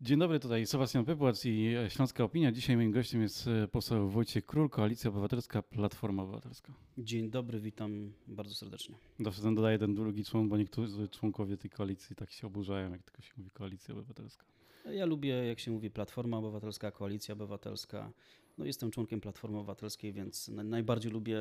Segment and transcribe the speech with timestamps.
[0.00, 2.52] Dzień dobry, tutaj Sebastian Pypłac i Śląska Opinia.
[2.52, 6.72] Dzisiaj moim gościem jest e, poseł Wojciech Król, Koalicja Obywatelska, Platforma Obywatelska.
[6.98, 8.94] Dzień dobry, witam bardzo serdecznie.
[9.20, 13.22] Zawsze dodaję ten drugi człon, bo niektórzy członkowie tej koalicji tak się oburzają, jak tylko
[13.22, 14.44] się mówi Koalicja Obywatelska.
[14.90, 18.12] Ja lubię, jak się mówi Platforma Obywatelska, Koalicja Obywatelska.
[18.58, 21.38] No, jestem członkiem Platformy Obywatelskiej, więc najbardziej lubię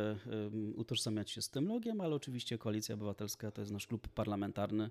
[0.75, 4.89] utożsamiać się z tym logiem, ale oczywiście Koalicja Obywatelska to jest nasz klub parlamentarny, e,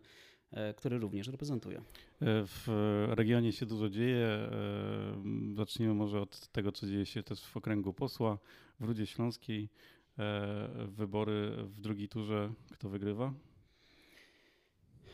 [0.77, 1.79] który również reprezentuję.
[1.79, 1.83] E,
[2.47, 2.69] w
[3.09, 4.27] regionie się dużo dzieje.
[4.27, 4.51] E,
[5.55, 8.39] zacznijmy może od tego, co dzieje się też w okręgu posła
[8.81, 9.69] w Rudzie Śląskiej.
[10.89, 12.53] Wybory w drugiej turze.
[12.71, 13.35] Kto wygrywa?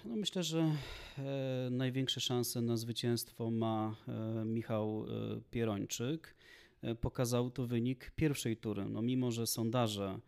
[0.05, 0.73] No myślę, że
[1.19, 6.35] e, największe szanse na zwycięstwo ma e, Michał e, Pierończyk.
[6.83, 8.85] E, pokazał to wynik pierwszej tury.
[8.85, 10.19] No mimo, że sondaże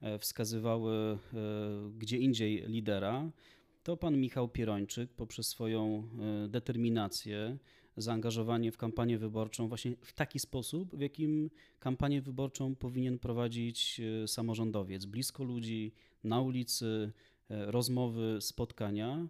[0.00, 1.18] e, wskazywały e,
[1.98, 3.30] gdzie indziej lidera,
[3.82, 6.08] to pan Michał Pierończyk poprzez swoją
[6.48, 7.58] determinację,
[7.96, 15.04] zaangażowanie w kampanię wyborczą właśnie w taki sposób, w jakim kampanię wyborczą powinien prowadzić samorządowiec,
[15.04, 15.92] blisko ludzi,
[16.24, 17.12] na ulicy,
[17.48, 19.28] rozmowy, spotkania.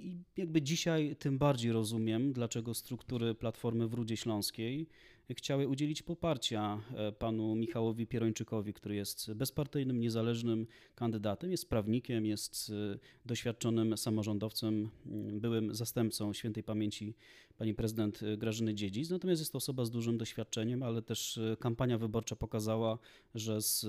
[0.00, 4.88] I jakby dzisiaj tym bardziej rozumiem, dlaczego struktury Platformy w Rudzie Śląskiej
[5.30, 12.72] chciały udzielić poparcia e, panu Michałowi Pierończykowi, który jest bezpartyjnym, niezależnym kandydatem, jest prawnikiem, jest
[12.94, 14.90] e, doświadczonym samorządowcem,
[15.32, 17.14] byłym zastępcą świętej pamięci
[17.58, 19.10] pani prezydent Grażyny Dziedzic.
[19.10, 22.98] Natomiast jest to osoba z dużym doświadczeniem, ale też e, kampania wyborcza pokazała,
[23.34, 23.80] że z,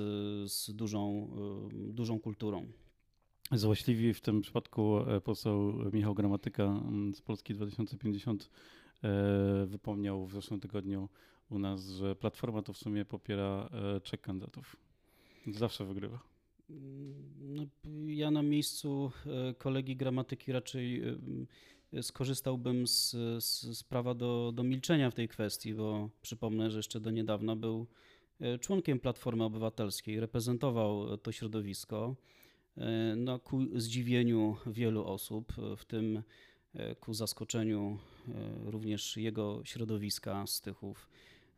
[0.51, 1.29] z dużą,
[1.71, 2.67] dużą kulturą.
[3.51, 8.47] Złośliwi w tym przypadku e, poseł Michał Gramatyka mm, z Polski 2050 e,
[9.65, 11.09] wypomniał w zeszłym tygodniu
[11.49, 14.75] u nas, że Platforma to w sumie popiera e, trzech kandydatów.
[15.47, 16.19] Zawsze wygrywa.
[17.39, 17.63] No,
[18.07, 19.11] ja na miejscu
[19.57, 21.01] kolegi gramatyki raczej
[22.01, 26.99] skorzystałbym z, z, z prawa do, do milczenia w tej kwestii, bo przypomnę, że jeszcze
[26.99, 27.87] do niedawna był
[28.59, 32.15] członkiem Platformy Obywatelskiej, reprezentował to środowisko.
[32.77, 36.23] E, no, ku zdziwieniu wielu osób, w tym e,
[36.99, 37.97] ku zaskoczeniu
[38.27, 41.09] e, również jego środowiska Stychów,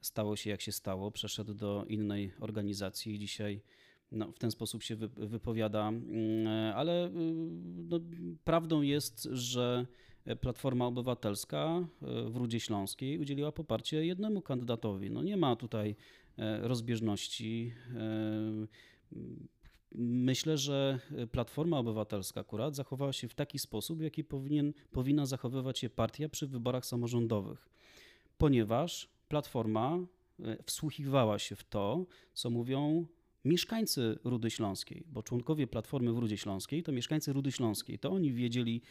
[0.02, 3.62] stało się jak się stało, przeszedł do innej organizacji i dzisiaj
[4.12, 7.12] no, w ten sposób się wypowiada, mm, ale
[7.90, 8.00] no,
[8.44, 9.86] prawdą jest, że
[10.42, 15.12] Platforma Obywatelska w Rudzie Śląskiej udzieliła poparcie jednemu kandydatowi.
[15.12, 15.96] No, nie ma tutaj
[16.62, 17.74] rozbieżności.
[19.98, 21.00] Myślę, że
[21.32, 26.30] Platforma Obywatelska akurat zachowała się w taki sposób, w jaki powinien, powinna zachowywać się partia
[26.30, 27.70] przy wyborach samorządowych,
[28.38, 29.98] ponieważ Platforma
[30.40, 33.06] e, wsłuchiwała się w to, co mówią
[33.46, 38.00] mieszkańcy Rudy Śląskiej, bo członkowie Platformy w Rudzie Śląskiej to mieszkańcy Rudy Śląskiej.
[38.00, 38.82] To oni wiedzieli,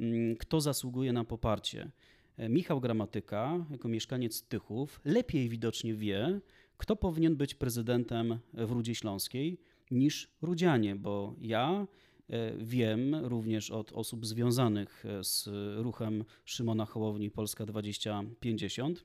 [0.00, 1.90] mm, kto zasługuje na poparcie.
[2.36, 6.40] E, Michał Gramatyka, jako mieszkaniec Tychów, lepiej widocznie wie,
[6.76, 9.58] kto powinien być prezydentem w Rudzie Śląskiej
[9.90, 11.86] niż Rudzianie, bo ja
[12.28, 19.04] e, wiem również od osób związanych e, z ruchem Szymona Hołowni Polska 2050,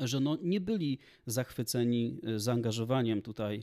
[0.00, 3.62] że no nie byli zachwyceni e, zaangażowaniem tutaj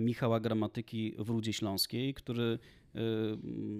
[0.00, 2.58] Michała Gramatyki w Rudzie Śląskiej, który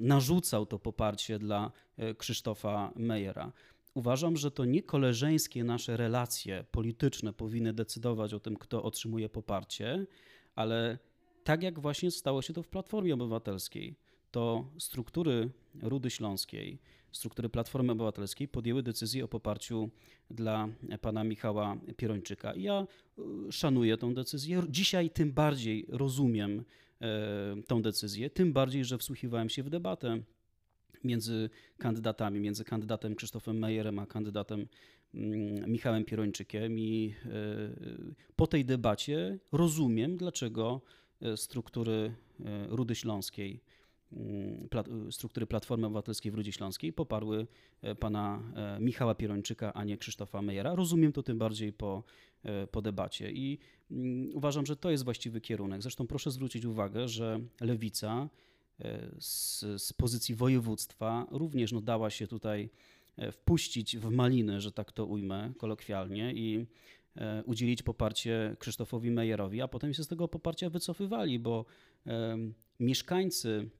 [0.01, 1.73] narzucał to poparcie dla
[2.19, 3.53] Krzysztofa Mejera.
[3.95, 10.07] Uważam, że to nie koleżeńskie nasze relacje polityczne powinny decydować o tym, kto otrzymuje poparcie,
[10.55, 10.99] ale
[11.45, 13.95] tak jak właśnie stało się to w Platformie Obywatelskiej.
[14.31, 15.51] To struktury
[15.83, 16.79] Rudy Śląskiej,
[17.13, 19.91] struktury Platformy Obywatelskiej podjęły decyzję o poparciu
[20.31, 20.69] dla
[21.01, 22.55] pana Michała Pierończyka.
[22.55, 22.87] I ja
[23.49, 24.63] y, szanuję tą decyzję.
[24.69, 26.65] Dzisiaj tym bardziej rozumiem
[27.01, 30.23] e, tą decyzję, tym bardziej, że wsłuchiwałem się w debatę
[31.05, 34.67] między kandydatami, między kandydatem Krzysztofem Mejerem a kandydatem
[35.15, 37.31] mm, Michałem Pierończykiem i e,
[38.37, 40.81] po tej debacie rozumiem, dlaczego
[41.37, 42.15] struktury
[42.45, 43.61] e, Rudy Śląskiej,
[44.13, 44.69] mm,
[45.11, 47.47] struktury Platformy Obywatelskiej w Rudzie Śląskiej poparły
[47.83, 48.43] e, pana
[48.81, 50.75] Michała Pierończyka, a nie Krzysztofa Mejera.
[50.75, 52.03] Rozumiem to tym bardziej po,
[52.71, 53.59] po debacie i
[53.91, 55.83] mm, uważam, że to jest właściwy kierunek.
[55.83, 58.29] Zresztą proszę zwrócić uwagę, że Lewica
[59.19, 62.71] z, z pozycji województwa również no, dała się tutaj
[63.33, 66.67] wpuścić w maliny, że tak to ujmę kolokwialnie i
[67.04, 67.04] E,
[67.45, 71.65] udzielić poparcie Krzysztofowi Mejerowi, a potem się z tego poparcia wycofywali, bo
[72.81, 73.71] mieszkańcy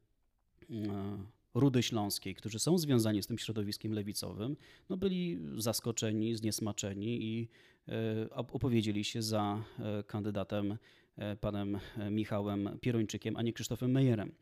[0.71, 1.19] e,
[1.55, 4.57] Rudy Śląskiej, którzy są związani z tym środowiskiem lewicowym,
[4.89, 7.49] no byli zaskoczeni, zniesmaczeni i
[7.89, 9.65] e, opowiedzieli się za
[10.07, 10.79] kandydatem
[11.41, 11.79] panem
[12.11, 14.33] Michałem Pierończykiem, a nie Krzysztofem Mejerem.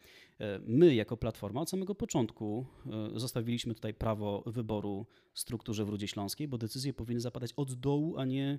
[0.67, 2.67] My, jako Platforma, od samego początku
[3.15, 8.25] zostawiliśmy tutaj prawo wyboru strukturze w Rudzie Śląskiej, bo decyzje powinny zapadać od dołu, a
[8.25, 8.59] nie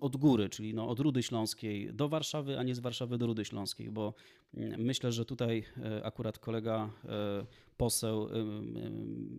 [0.00, 3.44] od góry, czyli no od Rudy Śląskiej do Warszawy, a nie z Warszawy do Rudy
[3.44, 4.14] Śląskiej, bo
[4.78, 7.46] myślę, że tutaj e, akurat kolega e,
[7.76, 8.28] poseł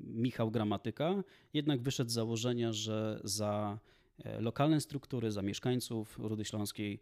[0.06, 1.24] Michał Gramatyka
[1.54, 4.01] jednak wyszedł z założenia, że za e,
[4.40, 7.02] lokalne struktury, za mieszkańców Rudy Śląskiej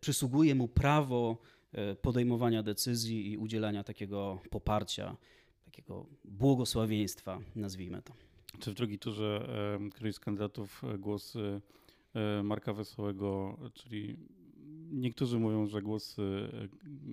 [0.00, 1.38] przysługuje mu prawo
[2.02, 5.16] podejmowania decyzji i udzielania takiego poparcia,
[5.64, 8.14] takiego błogosławieństwa, nazwijmy to.
[8.58, 9.48] Czy w drugiej turze
[9.90, 11.36] któryś z kandydatów głos
[12.14, 14.16] E, Marka Wesołego, czyli
[14.90, 16.68] niektórzy mówią, że głosy e,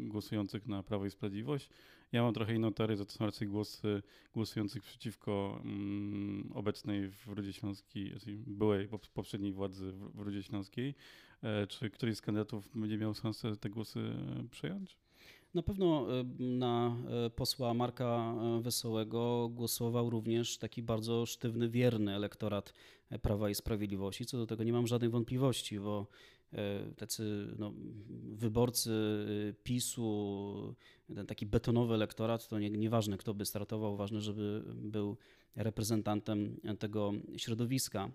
[0.08, 1.70] głosujących na Prawo i Sprawiedliwość.
[2.12, 4.02] Ja mam trochę inną teorię, to są raczej głosy
[4.34, 10.96] głosujących przeciwko mm, obecnej w Rudzie Śląskiej, czyli byłej poprzedniej władzy w Rudzie Śląskiej.
[11.44, 14.14] E, czy któryś z kandydatów będzie miał szansę te głosy
[14.52, 14.98] przejąć?
[15.54, 16.08] Na pewno
[16.40, 16.98] na
[17.36, 22.74] posła Marka Wesołego głosował również taki bardzo sztywny, wierny elektorat
[23.22, 24.26] Prawa i Sprawiedliwości.
[24.26, 26.08] Co do tego nie mam żadnych wątpliwości, bo
[26.54, 27.74] e, tacy no,
[28.34, 28.92] wyborcy
[29.50, 30.76] e, PiSu,
[31.16, 35.18] ten taki betonowy elektorat, to nie, nieważne kto by startował, ważne, żeby był
[35.56, 38.12] reprezentantem tego środowiska.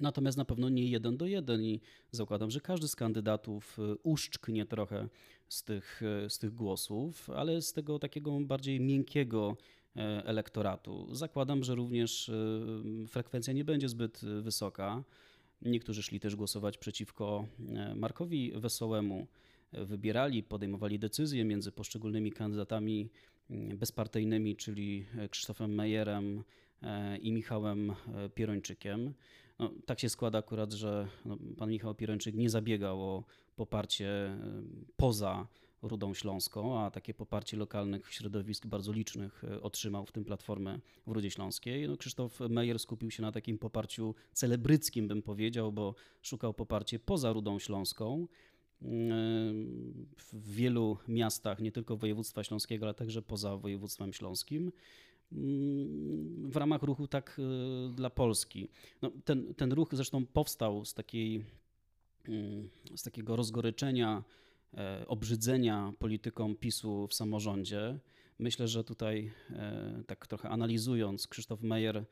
[0.00, 1.80] Natomiast na pewno nie jeden do jeden i
[2.10, 5.08] zakładam, że każdy z kandydatów e, uszczknie trochę
[5.48, 9.56] z tych, z tych głosów, ale z tego takiego bardziej miękkiego
[9.98, 11.08] E, elektoratu.
[11.14, 15.04] Zakładam, że również e, frekwencja nie będzie zbyt wysoka.
[15.62, 19.26] Niektórzy szli też głosować przeciwko e, Markowi Wesołemu.
[19.72, 23.10] Wybierali, podejmowali decyzje między poszczególnymi kandydatami
[23.50, 26.44] mm, bezpartyjnymi, czyli Krzysztofem Mejerem
[27.20, 27.92] i Michałem
[28.34, 29.14] Pierończykiem.
[29.58, 33.24] No, tak się składa akurat, że no, pan Michał Pierończyk nie zabiegał o
[33.56, 34.38] poparcie
[34.96, 35.46] poza
[35.82, 41.10] Rudą Śląską, a takie poparcie lokalnych środowisk bardzo licznych e, otrzymał w tym Platformę w
[41.10, 41.88] Rudzie Śląskiej.
[41.88, 47.32] No, Krzysztof Mejer skupił się na takim poparciu celebryckim, bym powiedział, bo szukał poparcie poza
[47.32, 48.57] Rudą Śląską e,
[50.16, 54.72] w wielu miastach, nie tylko województwa śląskiego, ale także poza województwem śląskim
[56.42, 58.68] w ramach ruchu tak e, dla Polski.
[59.02, 61.44] No, ten, ten ruch zresztą powstał z, takiej,
[62.28, 64.24] mm, z takiego rozgoryczenia
[64.76, 67.98] E, obrzydzenia polityką PiSu w samorządzie.
[68.38, 72.04] Myślę, że tutaj, e, tak trochę analizując, Krzysztof Meyer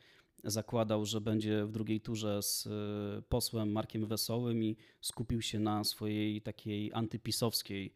[0.46, 5.84] zakładał, że będzie w drugiej turze z e, posłem Markiem Wesołym i skupił się na
[5.84, 7.92] swojej takiej antypisowskiej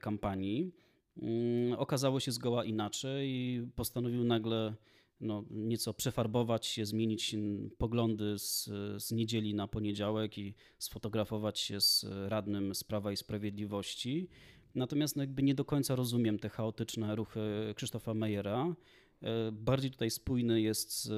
[0.00, 0.72] kampanii.
[1.16, 4.74] Mm, okazało się zgoła inaczej i postanowił nagle
[5.22, 7.36] no, nieco przefarbować się, zmienić
[7.78, 8.64] poglądy z,
[9.02, 14.28] z niedzieli na poniedziałek i sfotografować się z radnym z Prawa i Sprawiedliwości.
[14.74, 17.40] Natomiast no, jakby nie do końca rozumiem te chaotyczne ruchy
[17.76, 18.74] Krzysztofa Mejera.
[19.22, 21.08] E, bardziej tutaj spójny jest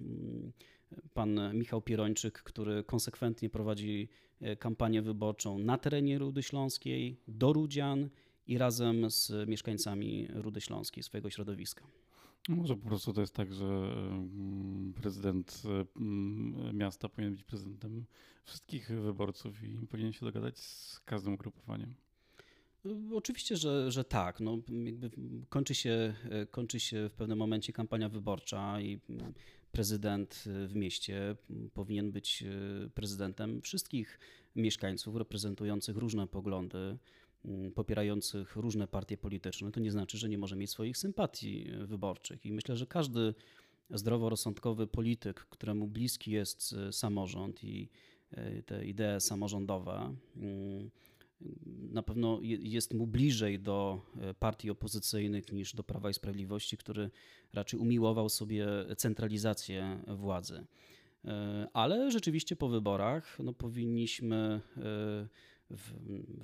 [0.00, 0.52] mm,
[1.14, 4.08] pan Michał Pierończyk, który konsekwentnie prowadzi
[4.40, 8.08] e, kampanię wyborczą na terenie Rudy Śląskiej, do Rudzian
[8.46, 11.86] i razem z mieszkańcami Rudy Śląskiej, swojego środowiska.
[12.48, 15.62] Może po prostu to jest tak, że mm, prezydent
[15.96, 18.04] mm, miasta powinien być prezydentem
[18.44, 21.94] wszystkich wyborców i powinien się dogadać z każdym ugrupowaniem.
[23.12, 24.40] Oczywiście, że, że tak.
[24.40, 25.10] No, jakby
[25.48, 26.14] kończy, się,
[26.50, 29.00] kończy się w pewnym momencie kampania wyborcza i
[29.72, 31.36] prezydent w mieście
[31.74, 32.44] powinien być
[32.94, 34.18] prezydentem wszystkich
[34.56, 36.98] mieszkańców reprezentujących różne poglądy.
[37.74, 42.46] Popierających różne partie polityczne, to nie znaczy, że nie może mieć swoich sympatii e, wyborczych.
[42.46, 43.34] I myślę, że każdy
[43.90, 47.88] zdroworozsądkowy polityk, któremu bliski jest e, samorząd i
[48.30, 50.14] e, te idee samorządowe,
[51.90, 54.00] na pewno jest mu bliżej do
[54.38, 57.10] partii opozycyjnych niż do Prawa i Sprawiedliwości, który
[57.52, 58.66] raczej umiłował sobie
[58.96, 60.66] centralizację władzy.
[61.72, 64.60] Ale rzeczywiście po wyborach no, powinniśmy
[65.70, 65.92] w,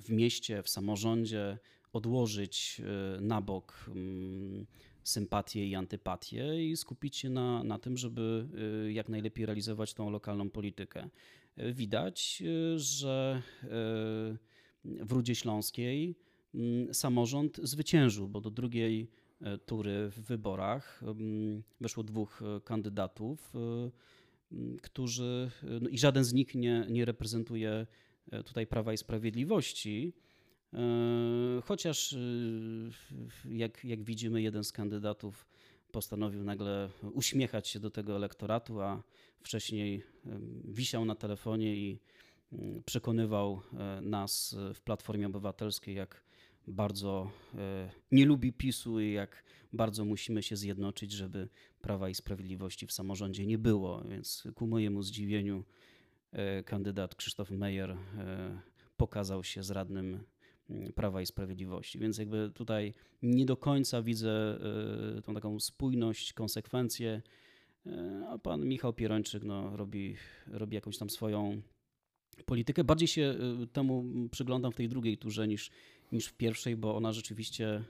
[0.05, 1.57] w mieście, w samorządzie
[1.93, 2.81] odłożyć
[3.17, 4.65] e, na bok mm,
[5.03, 8.47] sympatię i antypatię i skupić się na, na tym, żeby
[8.87, 11.09] e, jak najlepiej realizować tą lokalną politykę.
[11.57, 12.43] E, widać,
[12.75, 13.41] że
[14.87, 16.15] w Rudzie Śląskiej
[16.55, 19.09] mm, samorząd zwyciężył, bo do drugiej
[19.65, 23.53] tury w wyborach mm, weszło dwóch kandydatów,
[24.81, 25.51] którzy
[25.81, 27.87] no i żaden z nich nie, nie reprezentuje
[28.31, 30.13] E, tutaj Prawa i Sprawiedliwości.
[30.73, 30.77] E,
[31.63, 32.17] chociaż e,
[33.45, 35.47] jak, jak widzimy, jeden z kandydatów
[35.91, 39.03] postanowił nagle uśmiechać się do tego elektoratu, a
[39.39, 40.03] wcześniej
[40.63, 41.99] wisiał na telefonie i mm,
[42.85, 43.61] przekonywał
[44.01, 46.23] nas w Platformie Obywatelskiej, jak
[46.67, 47.31] bardzo
[48.11, 51.49] nie lubi PiSu i jak bardzo musimy się zjednoczyć, żeby
[51.81, 54.03] Prawa i Sprawiedliwości w samorządzie nie było.
[54.09, 55.63] Więc ku mojemu zdziwieniu
[56.65, 57.97] kandydat Krzysztof Meyer
[58.97, 60.23] pokazał się z radnym
[60.69, 61.99] mm, Prawa i Sprawiedliwości.
[61.99, 64.59] Więc jakby tutaj nie do końca widzę
[65.23, 67.21] tą taką spójność, konsekwencję,
[68.29, 70.15] a pan Michał Pierończyk no, robi,
[70.47, 71.61] robi jakąś tam swoją
[72.45, 72.83] politykę.
[72.83, 75.71] Bardziej się y, temu przyglądam w tej drugiej turze niż,
[76.11, 77.83] niż w pierwszej, bo ona rzeczywiście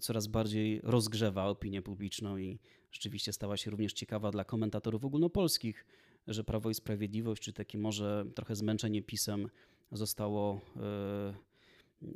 [0.00, 2.58] coraz bardziej rozgrzewa opinię publiczną i
[2.92, 5.86] rzeczywiście stała się również ciekawa dla komentatorów ogólnopolskich,
[6.26, 9.48] że Prawo i Sprawiedliwość, czy takie może trochę zmęczenie pisem,
[9.92, 11.34] zostało e,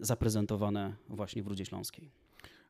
[0.00, 2.10] zaprezentowane właśnie w Rudzie Śląskiej.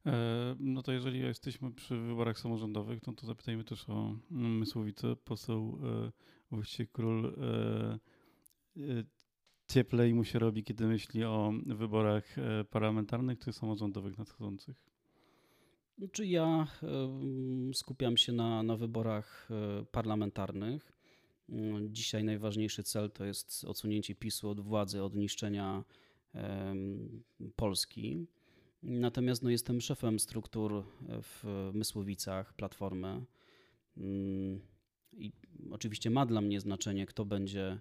[0.07, 5.17] E, no to jeżeli jesteśmy przy wyborach samorządowych, no to zapytajmy też o Mysłowice.
[5.17, 7.35] Poseł e, Wojciech Król
[9.69, 12.37] cieplej mu się robi, kiedy myśli o wyborach
[12.71, 14.77] parlamentarnych czy samorządowych nadchodzących?
[16.13, 16.67] Czy ja
[17.73, 19.49] skupiam się na, na wyborach
[19.93, 20.93] parlamentarnych.
[21.49, 25.85] Mm, dzisiaj najważniejszy cel to jest odsunięcie PiSu od władzy, od niszczenia
[27.57, 28.27] Polski.
[28.83, 30.85] Natomiast no, jestem szefem struktur
[31.23, 33.25] w Mysłowicach, Platformy.
[33.97, 34.61] Mm,
[35.13, 35.33] I
[35.71, 37.81] oczywiście ma dla mnie znaczenie, kto będzie e,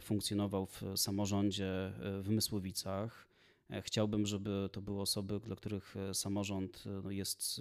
[0.00, 3.26] funkcjonował w samorządzie e, w Mysłowicach.
[3.70, 7.60] E, chciałbym, żeby to były osoby, dla których samorząd no, jest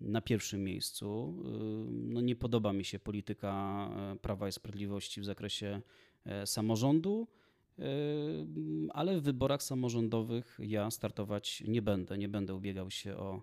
[0.00, 1.34] na pierwszym miejscu.
[1.90, 3.50] No nie podoba mi się polityka
[4.14, 5.80] e, Prawa i Sprawiedliwości w zakresie
[6.24, 7.28] e, samorządu,
[7.78, 7.82] e,
[8.92, 12.18] ale w wyborach samorządowych ja startować nie będę.
[12.18, 13.42] Nie będę ubiegał się o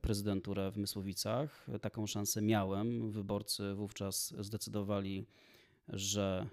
[0.00, 1.66] prezydenturę w Mysłowicach.
[1.80, 3.10] Taką szansę miałem.
[3.10, 5.26] Wyborcy wówczas zdecydowali,
[5.88, 6.46] że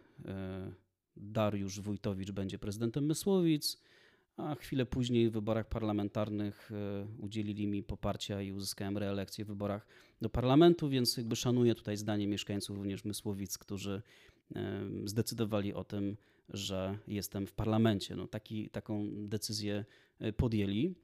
[1.18, 3.78] Dariusz Wójtowicz będzie prezydentem Mysłowic
[4.38, 9.88] a chwilę później w wyborach parlamentarnych e, udzielili mi poparcia i uzyskałem reelekcję w wyborach
[10.22, 14.02] do parlamentu, więc jakby szanuję tutaj zdanie mieszkańców również Mysłowic, którzy
[14.56, 16.18] e, zdecydowali o tym,
[16.50, 18.16] że jestem w parlamencie.
[18.16, 19.86] No, taki, taką decyzję
[20.20, 20.96] e, podjęli.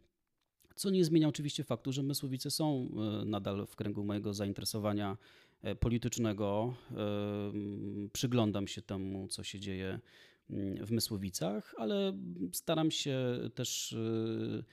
[0.75, 2.89] Co nie zmienia oczywiście faktu, że Mysłowice są
[3.25, 5.17] nadal w kręgu mojego zainteresowania
[5.79, 6.75] politycznego.
[8.13, 9.99] Przyglądam się temu, co się dzieje
[10.85, 12.17] w Mysłowicach, ale
[12.51, 13.17] staram się
[13.55, 14.63] też y,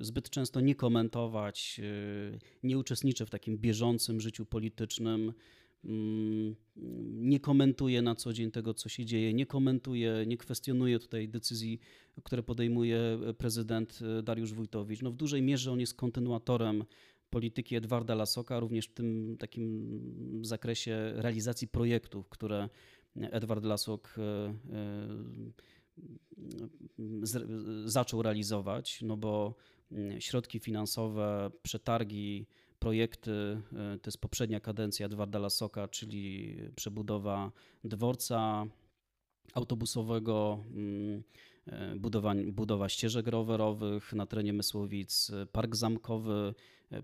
[0.00, 1.80] zbyt często nie komentować,
[2.62, 5.32] nie uczestniczę w takim bieżącym życiu politycznym.
[5.84, 6.56] Mm,
[7.12, 11.80] nie komentuję na co dzień tego, co się dzieje, nie komentuję, nie kwestionuję tutaj decyzji,
[12.24, 15.02] które podejmuje prezydent Dariusz Wójtowicz.
[15.02, 16.84] No w dużej mierze on jest kontynuatorem
[17.34, 20.00] polityki Edwarda Lasoka, również w tym takim
[20.42, 22.68] zakresie realizacji projektów, które
[23.16, 25.08] Edward Lasok e, e,
[27.84, 29.54] zaczął realizować, no bo
[29.92, 32.46] mm, środki finansowe, przetargi,
[32.78, 37.52] projekty, e, to jest poprzednia kadencja Edwarda Lasoka, czyli przebudowa
[37.84, 38.66] dworca
[39.54, 41.22] autobusowego, mm,
[41.96, 46.54] budowa, budowa ścieżek rowerowych na terenie Mysłowic, park zamkowy,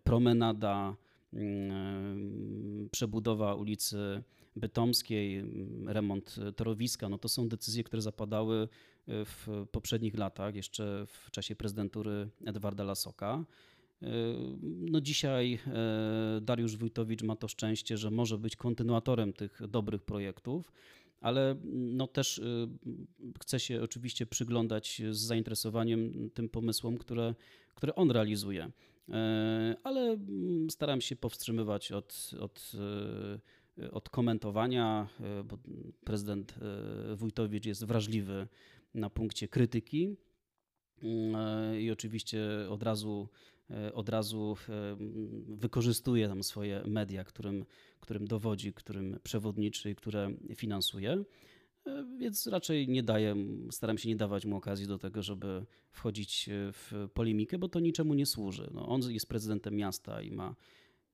[0.05, 0.97] promenada,
[1.33, 4.23] mm, przebudowa ulicy
[4.57, 8.69] Bytomskiej, mm, remont torowiska, no to są decyzje, które zapadały
[9.09, 13.45] e, w poprzednich latach, jeszcze w czasie prezydentury Edwarda Lasoka.
[14.03, 14.07] E,
[14.65, 20.73] no dzisiaj e, Dariusz Wójtowicz ma to szczęście, że może być kontynuatorem tych dobrych projektów,
[21.21, 22.41] ale no też
[23.41, 27.35] chce się oczywiście przyglądać z zainteresowaniem tym pomysłom, które,
[27.75, 28.71] które on realizuje.
[29.83, 32.73] Ale mm, staram się powstrzymywać od, od
[33.93, 35.59] od komentowania, e, bo
[36.05, 36.55] prezydent
[37.13, 38.49] e, Wójtowicz jest wrażliwy
[38.95, 40.17] na punkcie krytyki
[41.03, 43.29] mm, e, i oczywiście od razu,
[43.95, 44.57] od razu
[45.49, 47.65] wykorzystuje tam swoje media, którym,
[48.01, 51.25] którym dowodzi, którym przewodniczy które finansuje.
[52.19, 53.37] Więc raczej nie daję,
[53.71, 58.15] staram się nie dawać mu okazji do tego, żeby wchodzić w polemikę, bo to niczemu
[58.15, 58.71] nie służy.
[58.75, 60.55] No, on jest prezydentem miasta i ma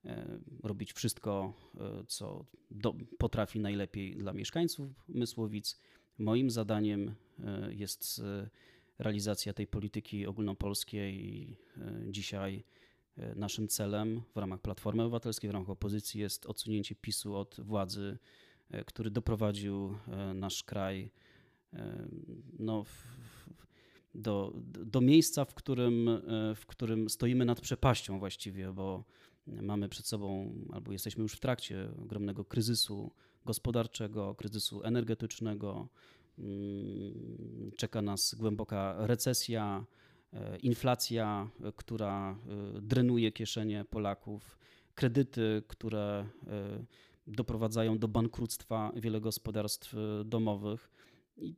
[0.06, 5.80] E, robić wszystko, e, co do, potrafi najlepiej dla mieszkańców Mysłowic.
[6.18, 8.22] Moim zadaniem e, jest
[8.98, 11.56] realizacja tej polityki ogólnopolskiej i
[12.10, 12.64] dzisiaj
[13.36, 18.18] naszym celem w ramach Platformy Obywatelskiej, w ramach opozycji jest odsunięcie PiSu od władzy,
[18.86, 19.98] który doprowadził
[20.34, 21.10] nasz kraj
[22.58, 22.84] no,
[24.14, 26.22] do, do miejsca, w którym,
[26.56, 29.04] w którym stoimy nad przepaścią właściwie, bo
[29.46, 33.10] Mamy przed sobą, albo jesteśmy już w trakcie ogromnego kryzysu
[33.44, 35.88] gospodarczego, kryzysu energetycznego.
[36.38, 39.86] Mm, czeka nas głęboka recesja,
[40.32, 42.38] e, inflacja, e, która
[42.82, 44.58] drenuje kieszenie Polaków,
[44.94, 46.26] kredyty, które
[47.26, 50.90] doprowadzają do bankructwa wiele gospodarstw domowych.
[51.36, 51.54] I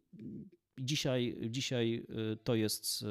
[0.79, 2.07] dzisiaj, dzisiaj
[2.45, 3.05] to jest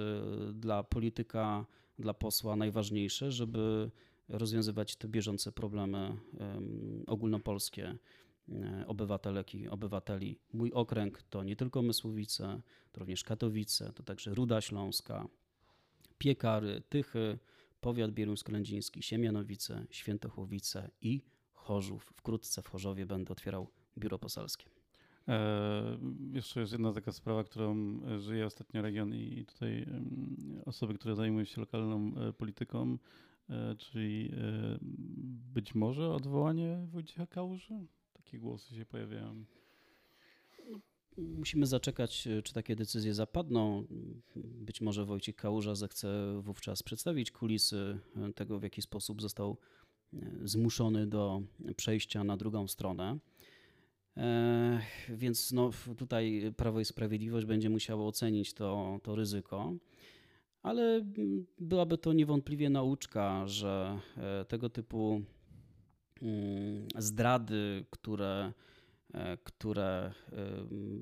[0.53, 1.65] dla polityka,
[1.99, 3.91] dla posła najważniejsze, żeby
[4.29, 6.17] rozwiązywać te bieżące problemy
[7.07, 7.97] ogólnopolskie e,
[8.87, 10.39] obywatelek i obywateli.
[10.53, 12.61] Mój okręg to nie tylko Mysłowice,
[12.91, 15.27] to również Katowice, to także Ruda Śląska,
[16.17, 17.39] Piekary, Tychy,
[17.81, 21.21] powiat bieruńsko-lędziński, Siemianowice, Świętochłowice i
[21.53, 22.13] Chorzów.
[22.15, 24.69] Wkrótce w Chorzowie będę otwierał biuro poselskie.
[25.27, 25.97] E,
[26.33, 29.85] jeszcze jest jedna taka sprawa, którą żyje ostatnio region i tutaj
[30.65, 32.97] osoby, które zajmują się lokalną e, polityką,
[33.49, 34.77] E, czyli e,
[35.53, 37.85] być może odwołanie Wojciecha Kałuży?
[38.27, 39.45] Takie głosy się pojawiają.
[41.17, 43.87] Musimy zaczekać, e, czy takie decyzje zapadną.
[44.35, 47.99] Być może Wojciech Kałuża zechce wówczas przedstawić kulisy
[48.35, 49.57] tego, w jaki sposób został
[50.43, 51.41] zmuszony do
[51.75, 53.19] przejścia na drugą stronę.
[55.09, 59.73] Więc no, tutaj Prawo i Sprawiedliwość będzie musiało ocenić to, to ryzyko
[60.67, 65.21] ale mm, byłaby to niewątpliwie nauczka, że e, tego typu
[66.97, 68.53] zdrady, które,
[69.13, 70.13] e, które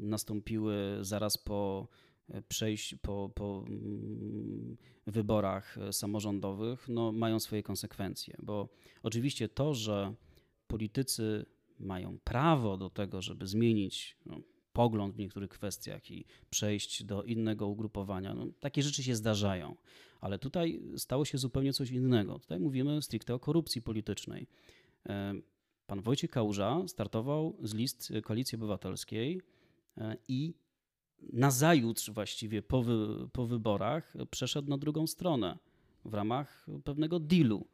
[0.01, 1.87] nastąpiły zaraz po
[2.47, 8.35] przejść po, po mm, wyborach samorządowych, no, mają swoje konsekwencje.
[8.43, 8.69] Bo
[9.03, 10.13] oczywiście to, że
[10.67, 11.45] politycy
[11.79, 14.39] mają prawo do tego, żeby zmienić no,
[14.73, 18.33] pogląd w niektórych kwestiach i przejść do innego ugrupowania.
[18.33, 19.75] No, takie rzeczy się zdarzają,
[20.21, 22.39] ale tutaj stało się zupełnie coś innego.
[22.39, 24.47] Tutaj mówimy stricte o korupcji politycznej.
[25.09, 25.33] E,
[25.87, 29.41] pan Wojciech Kałuża startował z list Koalicji Obywatelskiej
[29.97, 30.53] e, i
[31.33, 35.57] nazajutrz właściwie po, wy, po wyborach przeszedł na drugą stronę
[36.05, 37.67] w ramach pewnego dealu.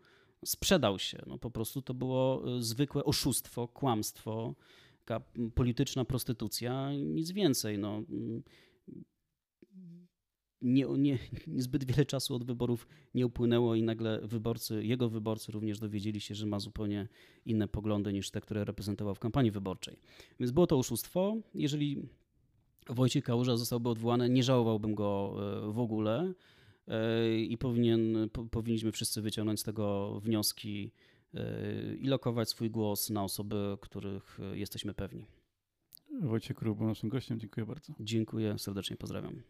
[0.46, 1.24] Sprzedał się.
[1.28, 4.56] No po prostu to było zwykłe oszustwo, kłamstwo
[5.56, 7.78] polityczna prostytucja, nic więcej.
[7.78, 8.04] No.
[10.62, 15.80] Nie, nie, niezbyt wiele czasu od wyborów nie upłynęło i nagle wyborcy, jego wyborcy również
[15.80, 17.08] dowiedzieli się, że ma zupełnie
[17.46, 20.00] inne poglądy niż te, które reprezentował w kampanii wyborczej.
[20.40, 21.38] Więc było to oszustwo.
[21.56, 22.10] Jeżeli
[22.90, 25.36] Wojciech Kałuża zostałby odwołany, nie żałowałbym go
[25.68, 26.34] e, w ogóle
[26.88, 30.92] e, i powinien, powinniśmy wszyscy wyciągnąć z tego wnioski
[32.00, 35.26] i lokować swój głos na osoby, których jesteśmy pewni.
[36.22, 37.40] Wojciech Król był naszym gościem.
[37.40, 37.94] Dziękuję bardzo.
[38.00, 39.42] Dziękuję, serdecznie pozdrawiam.